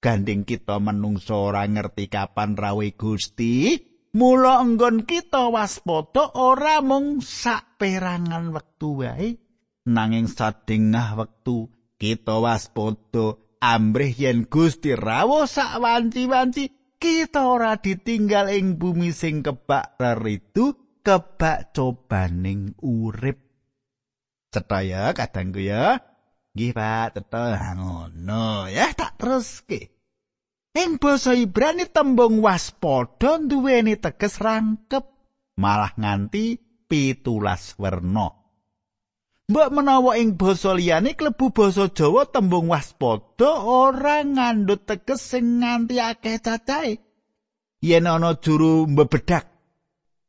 Gandeng 0.00 0.46
kita 0.46 0.80
menungso 0.80 1.50
ora 1.50 1.66
ngerti 1.68 2.08
kapan 2.08 2.56
rawe 2.56 2.88
Gusti, 2.96 3.76
mula 4.16 4.62
enggon 4.64 5.04
kita 5.04 5.52
waspada 5.52 6.38
ora 6.38 6.80
mung 6.80 7.20
sak 7.20 7.76
perangan 7.76 8.48
wektu 8.54 9.04
wae, 9.04 9.36
nanging 9.84 10.24
sadengah 10.24 11.20
wektu 11.20 11.68
kita 12.00 12.40
waspada 12.40 13.36
ambrih 13.60 14.16
yen 14.16 14.48
Gusti 14.48 14.96
rawuh 14.96 15.44
sak 15.44 15.76
wanci-wanci 15.76 16.79
kita 17.00 17.48
ora 17.48 17.80
ditinggal 17.80 18.52
ing 18.52 18.76
bumi 18.76 19.10
sing 19.10 19.40
kebak 19.40 19.96
reritu 19.96 21.00
kebak 21.00 21.72
cobaning 21.72 22.76
urip. 22.84 23.40
Cetha 24.52 25.16
kadangku 25.16 25.64
ya. 25.64 25.96
Nggih 26.52 26.76
Pak 26.76 27.08
cetha. 27.16 27.74
Ngono 27.74 28.68
ya 28.68 28.92
tak 28.92 29.16
teruske. 29.16 29.96
Ing 30.76 31.02
basa 31.02 31.34
Ibrani 31.34 31.88
tembung 31.90 32.38
waspada 32.44 33.42
duweni 33.42 33.98
teges 33.98 34.38
rangkep 34.38 35.02
malah 35.58 35.90
nganti 35.98 36.62
pitulas 36.86 37.74
werna 37.74 38.39
Mbok 39.50 39.68
menawa 39.74 40.14
ing 40.14 40.38
basa 40.38 40.78
liyane 40.78 41.18
klebu 41.18 41.50
basa 41.50 41.90
Jawa 41.90 42.22
tembung 42.30 42.70
waspada 42.70 43.66
ora 43.66 44.22
ngandhut 44.22 44.86
teges 44.86 45.26
sing 45.26 45.58
nganti 45.58 45.98
akeh 45.98 46.38
cacahe. 46.38 47.02
Yen 47.82 48.06
ana 48.06 48.38
juru 48.38 48.86
mbebedak 48.86 49.50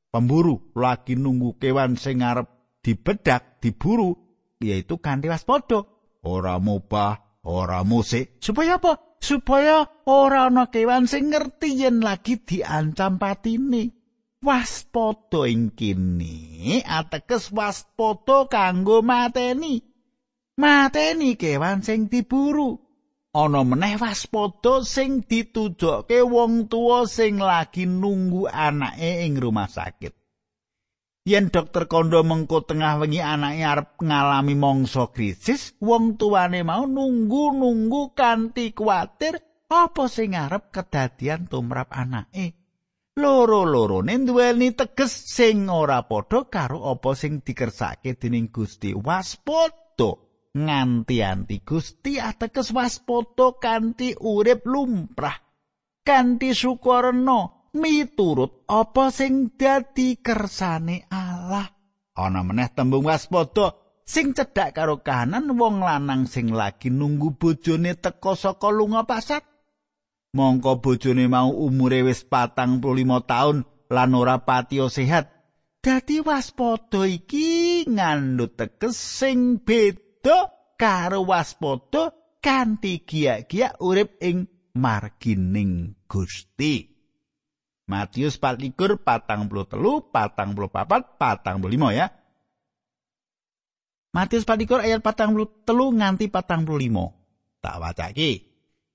pemburu 0.09 0.73
lagi 0.73 1.13
nunggu 1.13 1.61
kewan 1.61 2.01
sing 2.01 2.25
arep 2.25 2.49
dibedak, 2.81 3.61
diburu, 3.61 4.17
yaitu 4.57 4.97
kanthi 4.97 5.29
waspada. 5.29 5.85
Ora 6.25 6.57
mubah, 6.57 7.45
ora 7.45 7.85
musik. 7.85 8.41
Supaya 8.41 8.81
apa? 8.81 8.97
Supaya 9.21 9.85
ora 10.09 10.49
ana 10.49 10.73
kewan 10.73 11.05
sing 11.05 11.29
ngerti 11.29 11.77
yen 11.77 12.01
lagi 12.01 12.41
diancam 12.41 13.21
patine. 13.21 14.00
Waspada 14.41 15.45
ing 15.45 15.69
kene 15.77 16.81
ateges 16.81 17.53
waspada 17.53 18.49
kanggo 18.49 19.05
mateni. 19.05 19.85
Mateni 20.57 21.37
kewan 21.37 21.85
sing 21.85 22.09
diburu. 22.09 22.81
Ana 23.31 23.63
meneh 23.63 23.95
waspada 23.95 24.83
sing 24.83 25.23
ditujokke 25.23 26.19
wong 26.25 26.67
tua 26.67 27.07
sing 27.07 27.39
lagi 27.39 27.87
nunggu 27.87 28.49
anake 28.49 29.23
ing 29.23 29.39
rumah 29.39 29.71
sakit. 29.71 30.11
Yen 31.21 31.53
dokter 31.53 31.85
kondo 31.85 32.25
mengko 32.25 32.65
tengah 32.65 32.97
wengi 32.97 33.21
anake 33.21 33.61
arep 33.61 33.89
ngalami 34.01 34.57
mangsa 34.57 35.05
krisis 35.13 35.77
wong 35.77 36.17
tuane 36.17 36.65
mau 36.65 36.89
nunggu-nunggu 36.89 38.17
kanthi 38.17 38.73
kuatir 38.73 39.37
apa 39.69 40.09
sing 40.09 40.33
arep 40.33 40.73
kedadian 40.73 41.45
tumrap 41.45 41.93
anake 41.93 42.60
loro-lorone 43.17 44.23
duweni 44.23 44.71
teges 44.71 45.11
sing 45.11 45.67
ora 45.67 46.07
padha 46.07 46.47
karo 46.47 46.87
apa 46.95 47.11
sing 47.11 47.43
dikersake 47.43 48.15
dening 48.15 48.47
Gusti 48.47 48.95
waspada. 48.95 50.31
Nganti 50.51 51.23
anti 51.23 51.63
Gusti 51.63 52.19
ateges 52.19 52.75
waspada 52.75 53.55
kanthi 53.55 54.11
urip 54.19 54.67
lumrah 54.67 55.39
kanthi 56.03 56.51
syukurna 56.51 57.71
miturut 57.71 58.67
apa 58.67 59.15
sing 59.15 59.55
dadi 59.55 60.19
kersane 60.19 61.07
Allah. 61.07 61.71
Ana 62.19 62.43
meneh 62.43 62.67
tembung 62.75 63.07
waspada 63.07 63.79
sing 64.03 64.35
cedhak 64.35 64.75
karo 64.75 64.99
kahanan 64.99 65.55
wong 65.55 65.79
lanang 65.79 66.27
sing 66.27 66.51
lagi 66.51 66.91
nunggu 66.91 67.39
bojone 67.39 67.95
teka 67.95 68.35
saka 68.35 68.67
lunga 68.67 69.07
pasat 69.07 69.50
mongko 70.31 70.79
bojone 70.79 71.27
mau 71.27 71.51
umure 71.51 72.07
wis 72.07 72.23
patang 72.23 72.79
puluh 72.79 73.03
lima 73.03 73.19
taun 73.23 73.67
lan 73.91 74.11
ora 74.15 74.39
patio 74.39 74.87
sehat 74.87 75.27
dadi 75.83 76.23
waspada 76.23 77.03
iki 77.03 77.83
ngandhut 77.83 78.55
teges 78.55 78.95
sing 78.95 79.59
beda 79.59 80.47
karo 80.79 81.27
waspada 81.27 82.15
kanthi 82.39 83.03
giya-giya 83.03 83.75
urip 83.83 84.17
ing 84.23 84.47
margining 84.71 85.99
Gusti. 86.07 86.87
Matius 87.91 88.39
24 88.39 89.03
patang 89.03 89.51
puluh 89.51 89.67
telu 89.67 89.99
patang 90.15 90.55
puluh 90.55 90.71
papat 90.71 91.19
patang 91.19 91.59
puluh 91.59 91.75
lima 91.75 91.91
ya. 91.91 92.07
Matius 94.15 94.47
24 94.47 94.87
ayat 94.87 95.03
patang 95.03 95.35
puluh 95.35 95.51
telu 95.67 95.91
nganti 95.91 96.31
patang 96.31 96.63
puluh 96.63 96.87
lima. 96.87 97.11
Tak 97.59 97.83
wacaki 97.83 98.50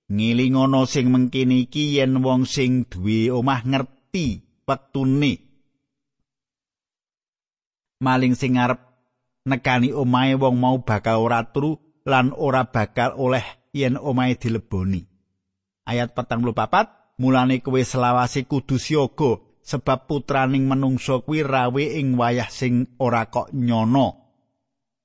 ngilingono 0.06 0.86
sing 0.86 1.10
mengkini 1.10 1.66
iki 1.66 1.98
yen 1.98 2.22
wong 2.22 2.46
sing 2.46 2.86
duwe 2.86 3.30
omah 3.34 3.66
ngerti 3.66 4.42
wektune 4.66 5.46
maling 8.00 8.36
sing 8.36 8.60
arep 8.60 8.80
nekani 9.46 9.94
omahe 9.94 10.34
wong 10.36 10.56
mau 10.58 10.76
bakal 10.82 11.22
ora 11.22 11.46
turu 11.46 12.02
lan 12.06 12.34
ora 12.34 12.66
bakal 12.68 13.14
oleh 13.18 13.42
yen 13.74 13.98
omahe 13.98 14.38
dileboni. 14.38 15.02
Ayat 15.86 16.14
44 16.18 17.22
mulane 17.22 17.62
kowe 17.62 17.78
selawase 17.78 18.44
kudu 18.44 18.76
siaga 18.76 19.38
sebab 19.62 20.06
putraning 20.10 20.66
menungso 20.66 21.22
kuwi 21.22 21.46
rawe 21.46 21.84
ing 21.98 22.18
wayah 22.18 22.50
sing 22.50 22.98
ora 22.98 23.30
kok 23.30 23.54
nyono. 23.54 24.26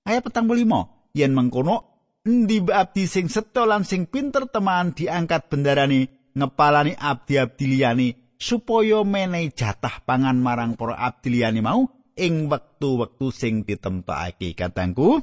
Ayat 0.05 0.25
45 0.25 1.13
yen 1.17 1.31
mengkono 1.37 1.90
endi 2.21 2.61
abdi 2.69 3.09
sing 3.09 3.25
seto 3.33 3.65
lan 3.65 3.81
sing 3.81 4.05
pinter 4.05 4.45
teman 4.45 4.93
diangkat 4.93 5.49
bendarane 5.49 6.29
ngepalani 6.37 6.93
abdi-abdi 6.93 7.65
liyane 7.65 8.07
supaya 8.37 9.01
menehi 9.01 9.49
jatah 9.53 10.05
pangan 10.05 10.37
marang 10.37 10.77
para 10.77 10.97
abdi 11.01 11.33
liyane 11.33 11.61
mau 11.65 11.89
ing 12.13 12.45
wektu-wektu 12.45 13.33
sing 13.33 13.65
ditemtokake. 13.65 14.53
Katangku 14.53 15.17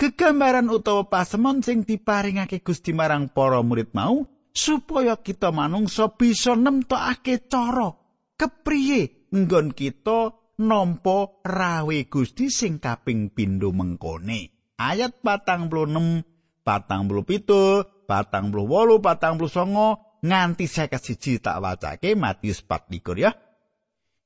gegambaran 0.00 0.72
utawa 0.72 1.04
pasemon 1.12 1.60
sing 1.60 1.84
diparingake 1.84 2.64
Gusti 2.64 2.96
marang 2.96 3.28
para 3.28 3.60
murid 3.60 3.92
mau 3.92 4.24
supaya 4.50 5.20
kita 5.20 5.52
manungsa 5.52 6.16
bisa 6.16 6.56
nemtokake 6.56 7.52
cara 7.52 7.92
kepriye 8.40 9.28
nggon 9.28 9.76
kita 9.76 10.32
nampa 10.64 11.44
rawe 11.44 11.98
Gusti 12.08 12.48
sing 12.48 12.80
kaping 12.80 13.28
pindho 13.28 13.76
mengkone 13.76 14.59
ayat 14.80 15.20
patang 15.20 15.68
puluh 15.68 16.24
patang 16.64 17.04
puluh 17.04 17.28
pitu, 17.28 17.84
patang 18.08 18.48
puluh 18.48 18.64
wolu, 18.64 18.96
patang 19.04 19.36
puluh 19.36 19.52
songo, 19.52 20.00
nganti 20.24 20.64
saya 20.64 20.96
siji 20.96 21.36
tak 21.44 21.60
wacake 21.60 22.16
Matius 22.16 22.64
4 22.64 22.88
ya. 23.20 23.36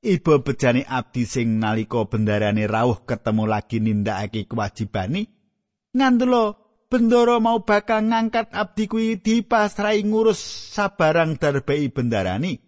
Ibu 0.05 0.45
bejani 0.45 0.85
abdi 0.87 1.25
sing 1.27 1.59
naliko 1.59 2.07
bendarane 2.07 2.69
rawuh 2.71 3.03
ketemu 3.03 3.45
lagi 3.49 3.81
nindakake 3.81 4.45
kewajibane. 4.47 5.27
Ngandelo 5.97 6.61
bendoro 6.93 7.41
mau 7.41 7.65
bakal 7.65 8.05
ngangkat 8.07 8.53
abdi 8.53 8.85
kuwi 8.85 9.17
dipasrai 9.19 10.05
ngurus 10.05 10.39
sabarang 10.77 11.41
darbai 11.41 11.89
bendarani. 11.89 12.61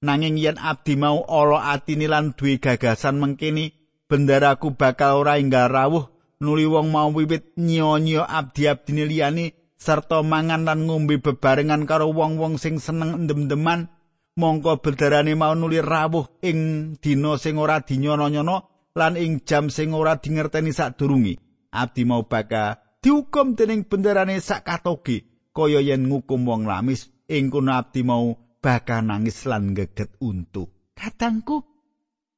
nanging 0.00 0.40
yen 0.40 0.56
abdi 0.56 0.96
mau 0.96 1.20
ala 1.28 1.76
atine 1.76 2.08
lan 2.08 2.32
duwe 2.32 2.56
gagasan 2.56 3.20
mengkini 3.20 3.76
bendaraku 4.08 4.72
bakal 4.72 5.20
ora 5.20 5.36
enggal 5.36 5.68
rawuh 5.68 6.08
nuli 6.40 6.64
wong 6.64 6.88
mau 6.88 7.12
wiwit 7.12 7.52
nyio-nyio 7.60 8.24
abdi-abdine 8.24 9.04
liyane 9.04 9.44
sarta 9.76 10.24
mangan 10.24 10.64
lan 10.64 10.88
ngombe 10.88 11.20
bebarengan 11.20 11.84
karo 11.84 12.08
wong-wong 12.16 12.56
sing 12.56 12.80
seneng 12.80 13.12
endem-deman 13.24 13.92
mongko 14.40 14.80
bendarane 14.80 15.36
mau 15.36 15.52
nuli 15.52 15.84
rawuh 15.84 16.40
ing 16.40 16.58
dina 16.96 17.36
sing 17.36 17.60
ora 17.60 17.84
dinyono-nyono 17.84 18.56
lan 18.96 19.20
ing 19.20 19.44
jam 19.44 19.68
sing 19.68 19.92
ora 19.92 20.16
dingerteni 20.16 20.72
sadurunge 20.72 21.36
abdi 21.76 22.08
mau 22.08 22.24
bakal 22.24 22.80
dihukum 23.04 23.52
dening 23.52 23.84
bendarane 23.84 24.40
sak 24.40 24.64
katoge 24.64 25.28
kaya 25.52 25.84
yen 25.84 26.08
ngukum 26.08 26.48
wong 26.48 26.64
lamis 26.64 27.12
ing 27.28 27.52
kono 27.52 27.76
abdi 27.76 28.00
mau 28.00 28.32
bakal 28.60 29.04
nangis 29.04 29.48
lan 29.48 29.72
geget 29.72 30.20
untu. 30.20 30.68
Katangku, 30.92 31.64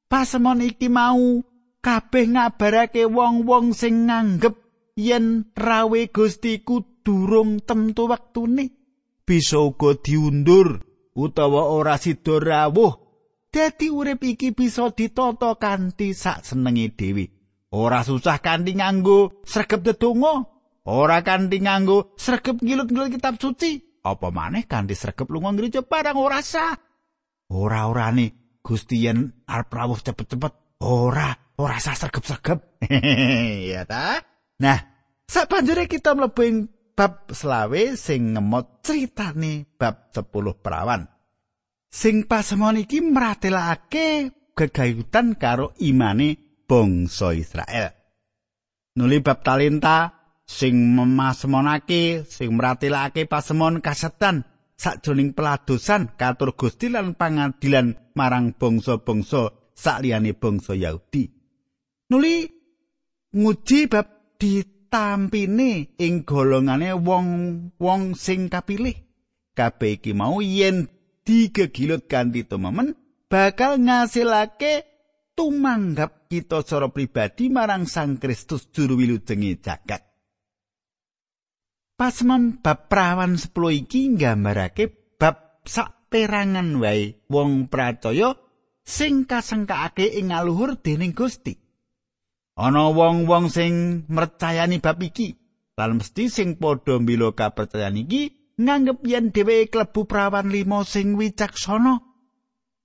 pasemon 0.07 0.63
iki 0.63 0.87
mau 0.87 1.43
kabeh 1.83 2.31
ngabarake 2.31 3.03
wong-wong 3.03 3.75
sing 3.75 4.07
nganggep 4.07 4.55
yen 4.95 5.51
rawe 5.51 6.01
Gustiku 6.07 7.03
durung 7.03 7.59
temtu 7.59 8.07
wektune 8.07 8.71
bisa 9.27 9.59
uga 9.59 9.99
diundur 9.99 10.79
utawa 11.13 11.67
ora 11.67 11.99
sida 11.99 12.39
rawuh. 12.39 13.03
Dadi 13.53 13.93
urip 13.93 14.25
iki 14.25 14.49
bisa 14.49 14.89
ditata 14.89 15.61
kanthi 15.61 16.17
sak 16.17 16.41
senenge 16.41 16.89
dhewe. 16.97 17.29
Ora 17.69 18.01
susah 18.01 18.41
kanthi 18.41 18.73
nganggo 18.73 19.45
sregep 19.45 19.85
dedonga, 19.85 20.41
ora 20.89 21.21
kanthi 21.21 21.61
nganggo 21.61 22.17
sregep 22.17 22.65
ngilut-ngilut 22.65 23.13
kitab 23.13 23.37
suci. 23.37 23.93
apa 24.03 24.27
maneh 24.35 24.67
kanthi 24.67 24.93
sregep 24.99 25.31
lunga 25.31 25.55
gereja 25.55 25.81
barang 25.81 26.17
ora 26.19 26.43
sah. 26.43 26.75
Ora-orane 27.53 28.59
Gusti 28.63 29.03
yen 29.03 29.43
arep 29.43 29.69
rawuh 29.71 29.99
cepet-cepet, 29.99 30.79
ora, 30.87 31.35
ora 31.59 31.77
sah 31.77 31.97
sregep-sregep. 31.97 32.59
ya 33.73 33.83
ta? 33.85 34.21
Nah, 34.61 34.79
sabanjure 35.27 35.85
kita 35.85 36.13
mlebu 36.17 36.69
bab 36.93 37.29
selawe 37.33 37.97
sing 37.97 38.37
ngemot 38.37 38.85
critane 38.85 39.65
bab 39.77 40.13
10 40.13 40.29
perawan. 40.61 41.09
Sing 41.93 42.25
pasemon 42.25 42.81
iki 42.81 43.05
mratelake 43.05 44.33
gegayutan 44.57 45.37
karo 45.37 45.77
imane 45.81 46.61
bangsa 46.65 47.37
Israel. 47.37 47.93
Nuli 48.97 49.21
bab 49.21 49.41
talenta 49.41 50.13
sing 50.45 50.93
memasemonake 50.93 52.25
sing 52.29 52.53
mratelake 52.57 53.25
pasemon 53.25 53.81
kasetan 53.81 54.45
sakjroning 54.77 55.33
peladosan 55.33 56.13
katur 56.17 56.53
Gusti 56.57 56.89
lan 56.89 57.17
pangadilan 57.17 58.13
marang 58.17 58.53
bangsa-bangsa 58.57 59.73
sakliyane 59.73 60.37
bangsa 60.37 60.77
Yahudi. 60.77 61.42
Nuli 62.11 62.43
nguji 63.31 63.87
bab 63.87 64.37
ditampine 64.39 65.95
ing 65.95 66.27
golongane 66.27 66.91
wong-wong 66.97 68.17
sing 68.17 68.51
kapilih. 68.51 68.97
Kabeh 69.53 70.01
iki 70.01 70.11
mau 70.17 70.41
yen 70.41 70.89
digegilut 71.23 72.09
kanthi 72.09 72.43
tememen 72.43 72.97
bakal 73.29 73.79
ngasilake 73.79 74.85
tumanggap 75.33 76.29
kita 76.29 76.61
secara 76.61 76.89
pribadi 76.89 77.49
marang 77.49 77.89
Sang 77.89 78.21
Kristus 78.21 78.69
juru 78.69 78.97
wilujenge 78.99 79.61
jagat. 79.61 80.01
Pasmon 81.93 82.59
bab 82.59 82.89
prawan 82.89 83.37
10 83.37 83.53
iki 83.85 84.11
nggambarake 84.17 85.17
bab 85.21 85.61
saperangan 85.63 86.81
wae 86.81 87.23
wong 87.29 87.69
pracaya 87.69 88.35
sing 88.83 89.29
kasengkake 89.29 90.11
ing 90.17 90.33
aluhur 90.33 90.75
dening 90.81 91.15
Gusti. 91.15 91.62
Ana 92.53 92.93
wong-wong 92.93 93.49
sing 93.49 94.05
mercayani 94.13 94.77
bab 94.77 95.01
iki, 95.01 95.33
lan 95.73 95.97
mesti 95.97 96.29
sing 96.29 96.61
padha 96.61 97.01
mbila 97.01 97.33
kapercayan 97.33 97.97
iki 97.97 98.53
nganggep 98.61 99.01
yen 99.09 99.33
dheweke 99.33 99.73
klebu 99.73 100.05
prawan 100.05 100.53
limo 100.53 100.85
sing 100.85 101.17
wicaksana. 101.17 101.97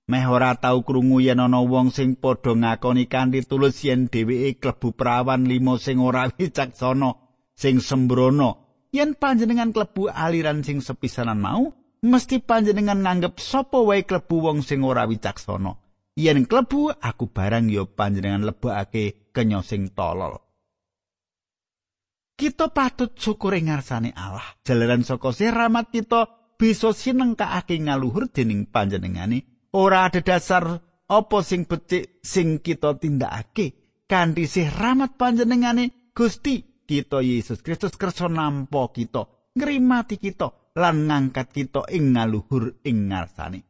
Meh 0.09 0.25
ora 0.25 0.57
tau 0.57 0.81
krungu 0.81 1.21
yen 1.21 1.37
ana 1.37 1.61
wong 1.61 1.93
sing 1.93 2.17
padha 2.17 2.57
ngakoni 2.57 3.05
kanthi 3.05 3.45
tulus 3.45 3.85
yen 3.85 4.09
dheweke 4.09 4.57
klebu 4.57 4.89
prawan 4.97 5.45
limo 5.45 5.77
sing 5.77 6.01
ora 6.01 6.25
wicaksana, 6.33 7.13
sing 7.53 7.77
sembrono, 7.77 8.49
yen 8.89 9.13
panjenengan 9.13 9.69
klebu 9.69 10.09
aliran 10.09 10.65
sing 10.65 10.81
sepisanan 10.81 11.37
mau 11.37 11.69
mesti 12.01 12.41
panjenengan 12.41 13.05
nganggep 13.05 13.37
sapa 13.37 13.77
wae 13.85 14.01
klebu 14.01 14.49
wong 14.49 14.65
sing 14.65 14.81
ora 14.81 15.05
wicaksana 15.05 15.77
yen 16.19 16.43
klebu 16.43 16.91
aku 16.91 17.31
barang 17.31 17.71
ya 17.71 17.87
panjenengan 17.87 18.43
lebokake 18.51 19.31
kenya 19.31 19.63
sing 19.63 19.95
tolol. 19.95 20.35
Kita 22.35 22.71
patut 22.71 23.15
syukur 23.15 23.55
ing 23.55 23.67
ngarsane 23.71 24.15
Allah. 24.15 24.59
Jalaran 24.63 25.03
saka 25.03 25.31
rahmat 25.31 25.91
kita 25.91 26.53
bisa 26.59 26.91
sinengkake 26.91 27.79
ngaluhur 27.79 28.31
dening 28.31 28.67
panjenengane. 28.67 29.71
Ora 29.75 30.07
ada 30.07 30.19
dasar 30.19 30.79
apa 31.07 31.37
sing 31.43 31.67
becik 31.67 32.23
sing 32.23 32.63
kita 32.63 32.95
tindakake 32.99 34.03
kanthi 34.07 34.47
sih 34.47 34.67
rahmat 34.67 35.15
panjenengane. 35.15 36.11
Gusti 36.15 36.83
kita 36.83 37.23
Yesus 37.23 37.63
Kristus 37.63 37.95
kersa 37.95 38.27
nampa 38.27 38.91
kita, 38.91 39.29
ngrimati 39.55 40.17
kita 40.19 40.73
lan 40.75 41.07
ngangkat 41.07 41.47
kita 41.53 41.87
ing 41.93 42.17
ngaluhur 42.17 42.81
ing 42.83 43.13
ngarsane. 43.13 43.68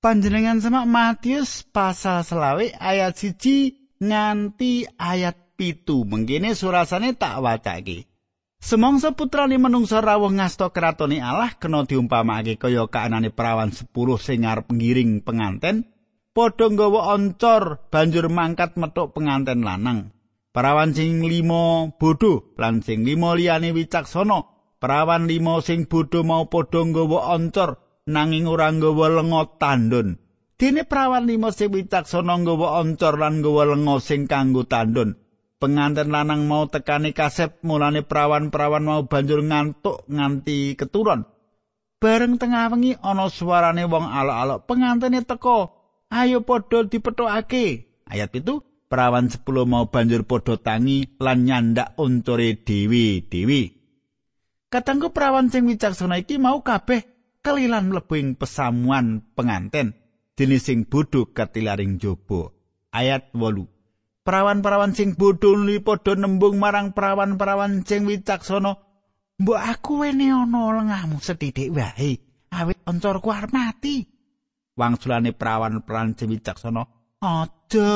Panjenengan 0.00 0.64
semak 0.64 0.88
Matius 0.88 1.60
pasal 1.60 2.24
selawe 2.24 2.72
ayat 2.72 3.20
siji 3.20 3.84
nganti 4.00 4.88
ayat 4.96 5.52
pitu 5.60 6.08
mengkini 6.08 6.56
surasane 6.56 7.12
tak 7.20 7.44
wacake. 7.44 8.08
Semongso 8.56 9.12
putrane 9.12 9.60
menungsa 9.60 10.00
rawuh 10.00 10.32
ngasta 10.32 10.72
kratone 10.72 11.20
Allah 11.20 11.52
kena 11.60 11.84
diumpamakake 11.84 12.56
kaya 12.56 12.88
kaanane 12.88 13.28
perawan 13.28 13.76
10 13.76 13.92
sing 14.16 14.48
arep 14.48 14.72
ngiring 14.72 15.20
penganten 15.20 15.84
padha 16.32 16.72
nggawa 16.72 17.20
oncor 17.20 17.92
banjur 17.92 18.32
mangkat 18.32 18.80
metuk 18.80 19.12
penganten 19.12 19.60
lanang. 19.60 20.16
Parawan 20.56 20.96
sing 20.96 21.28
limo 21.28 21.92
bodho 22.00 22.56
lan 22.56 22.80
sing 22.80 23.04
limo 23.04 23.36
liyane 23.36 23.76
wicaksana. 23.76 24.48
Parawan 24.80 25.28
limo 25.28 25.60
sing 25.60 25.84
bodho 25.84 26.24
mau 26.24 26.48
padha 26.48 26.88
nggawa 26.88 27.36
oncor 27.36 27.89
nanging 28.10 28.50
ora 28.50 28.68
nggawa 28.74 29.22
lenga 29.22 29.42
tandon. 29.62 30.18
Dene 30.58 30.84
perawan 30.84 31.24
limo 31.24 31.48
sing 31.54 31.72
wicaksana 31.72 32.34
nggawa 32.42 32.82
oncor 32.82 33.16
lan 33.16 33.40
nggawa 33.40 33.72
lenga 33.72 33.96
sing 34.02 34.26
kanggo 34.26 34.66
tandon. 34.66 35.16
Penganten 35.60 36.10
lanang 36.10 36.50
mau 36.50 36.66
tekani 36.66 37.14
kasep 37.14 37.62
mulane 37.62 38.02
perawan-perawan 38.02 38.84
mau 38.84 39.06
banjur 39.06 39.44
ngantuk 39.44 40.08
nganti 40.08 40.74
keturun. 40.74 41.28
Bareng 42.00 42.40
tengah 42.40 42.72
wengi 42.72 42.96
ana 42.98 43.28
suarane 43.28 43.84
wong 43.84 44.08
alok-alok 44.08 44.64
pengantene 44.66 45.20
teko. 45.24 45.58
Ayo 46.10 46.42
padha 46.42 46.88
dipethokake. 46.88 47.66
Ayat 48.10 48.34
itu 48.34 48.64
Prawan 48.90 49.30
10 49.30 49.46
mau 49.70 49.86
banjur 49.86 50.26
padha 50.26 50.58
tangi 50.58 51.14
lan 51.22 51.46
nyandak 51.46 51.94
unture 51.94 52.58
dewi-dewi. 52.58 53.78
Katanggu 54.66 55.14
prawan 55.14 55.46
sing 55.46 55.70
wicaksana 55.70 56.18
iki 56.18 56.42
mau 56.42 56.66
kabeh 56.66 57.06
kelilan 57.40 57.88
mlebu 57.88 58.14
ing 58.20 58.28
pesamuan 58.36 59.24
penganten 59.32 59.96
dene 60.36 60.56
sing 60.60 60.84
bodho 60.88 61.32
katilaring 61.32 61.96
jaba. 61.96 62.52
Ayat 62.92 63.32
8. 63.32 64.24
Prawan-prawan 64.24 64.92
sing 64.92 65.16
bodho 65.16 65.56
li 65.56 65.80
padha 65.80 66.12
nembung 66.16 66.60
marang 66.60 66.92
prawan-prawan 66.92 67.82
sing 67.88 68.04
wicaksana, 68.04 68.76
"Mbok 69.40 69.60
aku 69.60 70.04
wene 70.04 70.28
ana 70.28 70.76
lengahmu 70.76 71.16
sethithik 71.22 71.72
wae, 71.72 72.20
awit 72.52 72.78
oncorku 72.84 73.32
arep 73.32 73.50
mati." 73.56 74.04
Wangsulane 74.76 75.32
prawan-prawan 75.32 76.12
sing 76.18 76.28
wicaksana, 76.28 76.84
"Aja, 77.24 77.90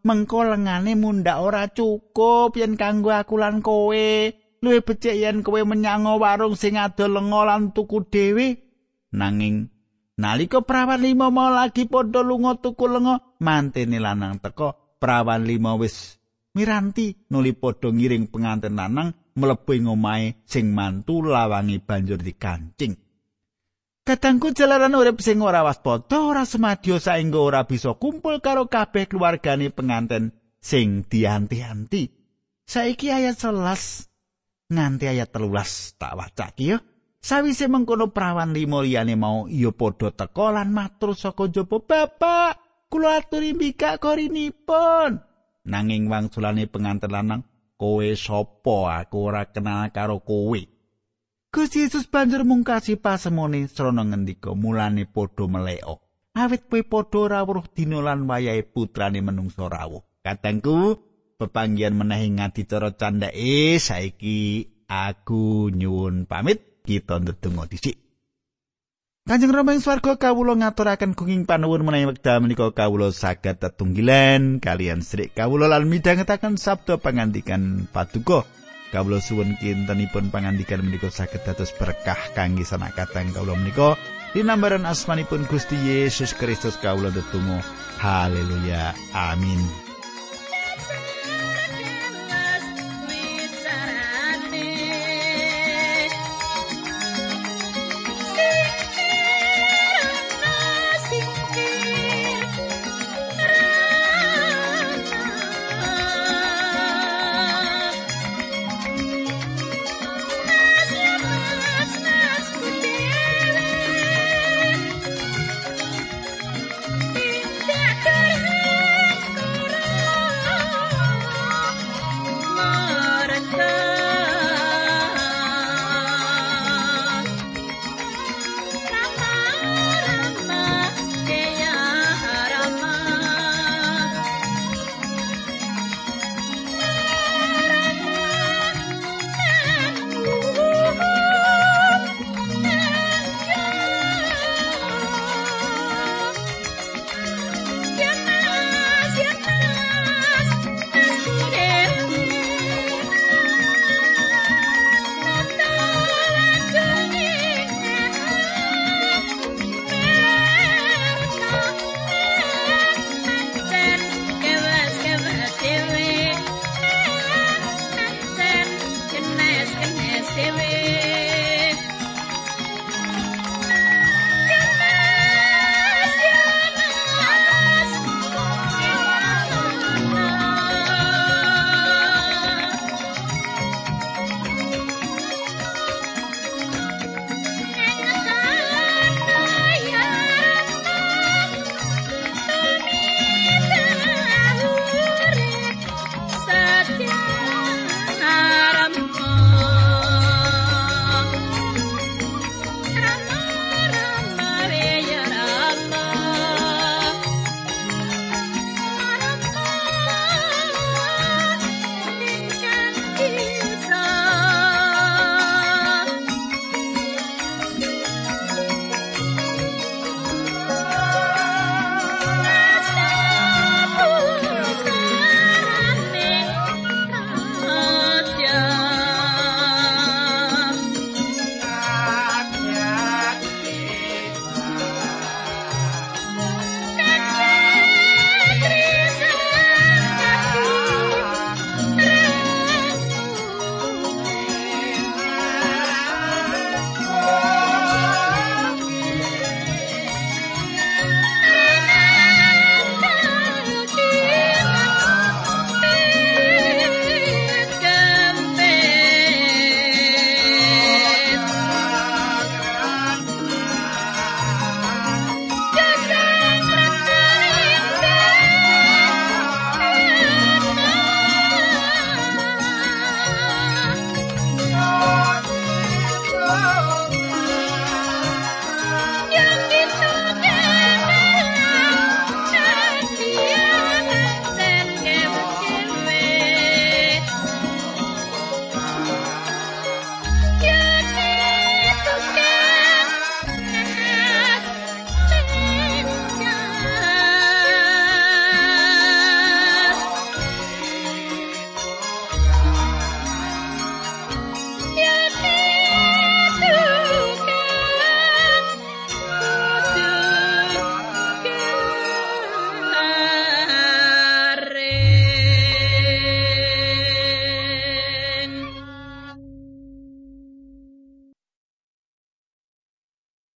mengko 0.00 0.40
lengane 0.48 0.96
mundak 0.96 1.38
ora 1.44 1.68
cukup 1.68 2.56
yen 2.56 2.80
kanggo 2.80 3.12
aku 3.12 3.36
lan 3.36 3.60
kowe 3.60 4.32
luwih 4.60 4.82
becik 4.84 5.16
yen 5.16 5.44
kowe 5.44 5.60
menyango 5.64 6.16
warung 6.20 6.56
sing 6.56 6.80
adol 6.80 7.20
lenga 7.20 7.40
lan 7.44 7.72
tuku 7.76 8.08
dhewe 8.08 8.69
nanging 9.14 9.70
nalika 10.20 10.60
prawan 10.62 11.00
lima 11.00 11.28
mau 11.32 11.50
lagi 11.50 11.86
padha 11.86 12.20
lunga 12.22 12.58
tuku 12.58 12.86
lenga 12.86 13.38
mantene 13.42 13.98
lanang 13.98 14.38
teko 14.38 14.96
prawan 15.00 15.46
lima 15.46 15.74
wis 15.80 16.18
miranti 16.54 17.28
nuli 17.30 17.54
padha 17.54 17.88
ngiring 17.90 18.30
pengantin 18.30 18.76
lanang 18.76 19.14
mlebu 19.36 19.70
ing 19.76 19.86
omahe 19.88 20.42
sing 20.46 20.70
mantu 20.74 21.22
lawangi 21.24 21.78
banjur 21.80 22.20
dikancing 22.20 22.94
Kadangku 24.00 24.50
jalaran 24.56 24.96
urip 24.96 25.22
sing 25.22 25.38
ora 25.38 25.62
waspada 25.62 26.24
ora 26.24 26.42
semadya 26.42 26.98
saengga 26.98 27.38
ora 27.38 27.62
bisa 27.68 27.94
kumpul 27.94 28.42
karo 28.42 28.66
kabeh 28.66 29.06
keluargane 29.06 29.70
penganten 29.70 30.34
sing 30.58 31.06
dianti-anti. 31.06 32.10
Saiki 32.66 33.12
ayat 33.14 33.38
11 33.38 34.74
nganti 34.74 35.04
ayat 35.04 35.30
13 35.30 36.00
tak 36.00 36.12
wacak 36.18 36.58
ya. 36.58 36.82
Sawise 37.20 37.68
mengkono 37.68 38.08
prawan 38.16 38.56
limo 38.56 38.80
liyane 38.80 39.12
mau 39.12 39.44
iya 39.44 39.68
padha 39.76 40.08
teka 40.08 40.56
lan 40.56 40.72
matur 40.72 41.12
saka 41.12 41.52
jaba, 41.52 41.76
"Bapak, 41.84 42.56
kula 42.88 43.20
aturi 43.20 43.52
mbikak 43.52 44.00
korinipun." 44.00 45.20
Nanging 45.68 46.08
wangsulane 46.08 46.64
pengantin 46.64 47.12
lanang, 47.12 47.44
"Kowe 47.76 48.08
sapa? 48.16 49.04
Aku 49.04 49.28
ora 49.28 49.44
kenal 49.52 49.92
karo 49.92 50.24
kowe." 50.24 50.60
Gusti 51.52 51.84
Yesus 51.84 52.08
banjur 52.08 52.48
mungkasi 52.48 52.96
pasemone 52.96 53.68
srana 53.68 54.00
ngendika, 54.00 54.56
"Mulane 54.56 55.04
padha 55.04 55.44
meleo. 55.44 56.00
Awit 56.32 56.72
kowe 56.72 56.80
padha 56.88 57.18
ora 57.20 57.38
weruh 57.44 57.68
dina 57.68 58.00
lan 58.00 58.24
wayahe 58.24 58.64
putrane 58.64 59.20
menungsa 59.20 59.68
rawuh." 59.68 60.00
Katengku, 60.24 60.96
pepanggian 61.36 62.00
menehi 62.00 62.32
ngadicara 62.32 62.96
candhake 62.96 63.76
saiki 63.76 64.72
aku 64.88 65.68
nyuwun 65.68 66.24
pamit. 66.24 66.69
Kita 66.90 67.22
ndedonga 67.22 67.70
dhisik. 67.70 67.94
Kanjeng 69.30 69.54
Rama 69.54 69.78
ing 69.78 69.84
swarga 69.84 70.18
kawula 70.18 70.58
ngaturaken 70.58 71.14
gunging 71.14 71.46
panuwun 71.46 71.86
menawi 71.86 72.10
wekdal 72.10 72.42
menika 72.42 72.74
kawula 72.74 73.14
saged 73.14 73.62
tetunggilan 73.62 74.58
kalian 74.58 75.06
srik 75.06 75.38
kawula 75.38 75.70
lan 75.70 75.86
midhangetaken 75.86 76.58
sabda 76.58 76.98
pangandikan 76.98 77.86
paduka. 77.94 78.42
Kawula 78.90 79.22
suwun 79.22 79.54
kintenipun 79.62 80.34
pangandikan 80.34 80.82
menika 80.82 81.14
saged 81.14 81.46
dados 81.46 81.70
berkah 81.78 82.18
kangge 82.34 82.66
sanak 82.66 82.98
katang 82.98 83.30
kawula 83.30 83.54
menika. 83.54 83.94
Dinambaran 84.34 84.82
asmanipun 84.82 85.46
Gusti 85.46 85.78
Yesus 85.78 86.34
Kristus 86.34 86.74
kawula 86.82 87.14
ndedonga. 87.14 87.62
Haleluya. 88.02 88.98
Amin. 89.14 89.89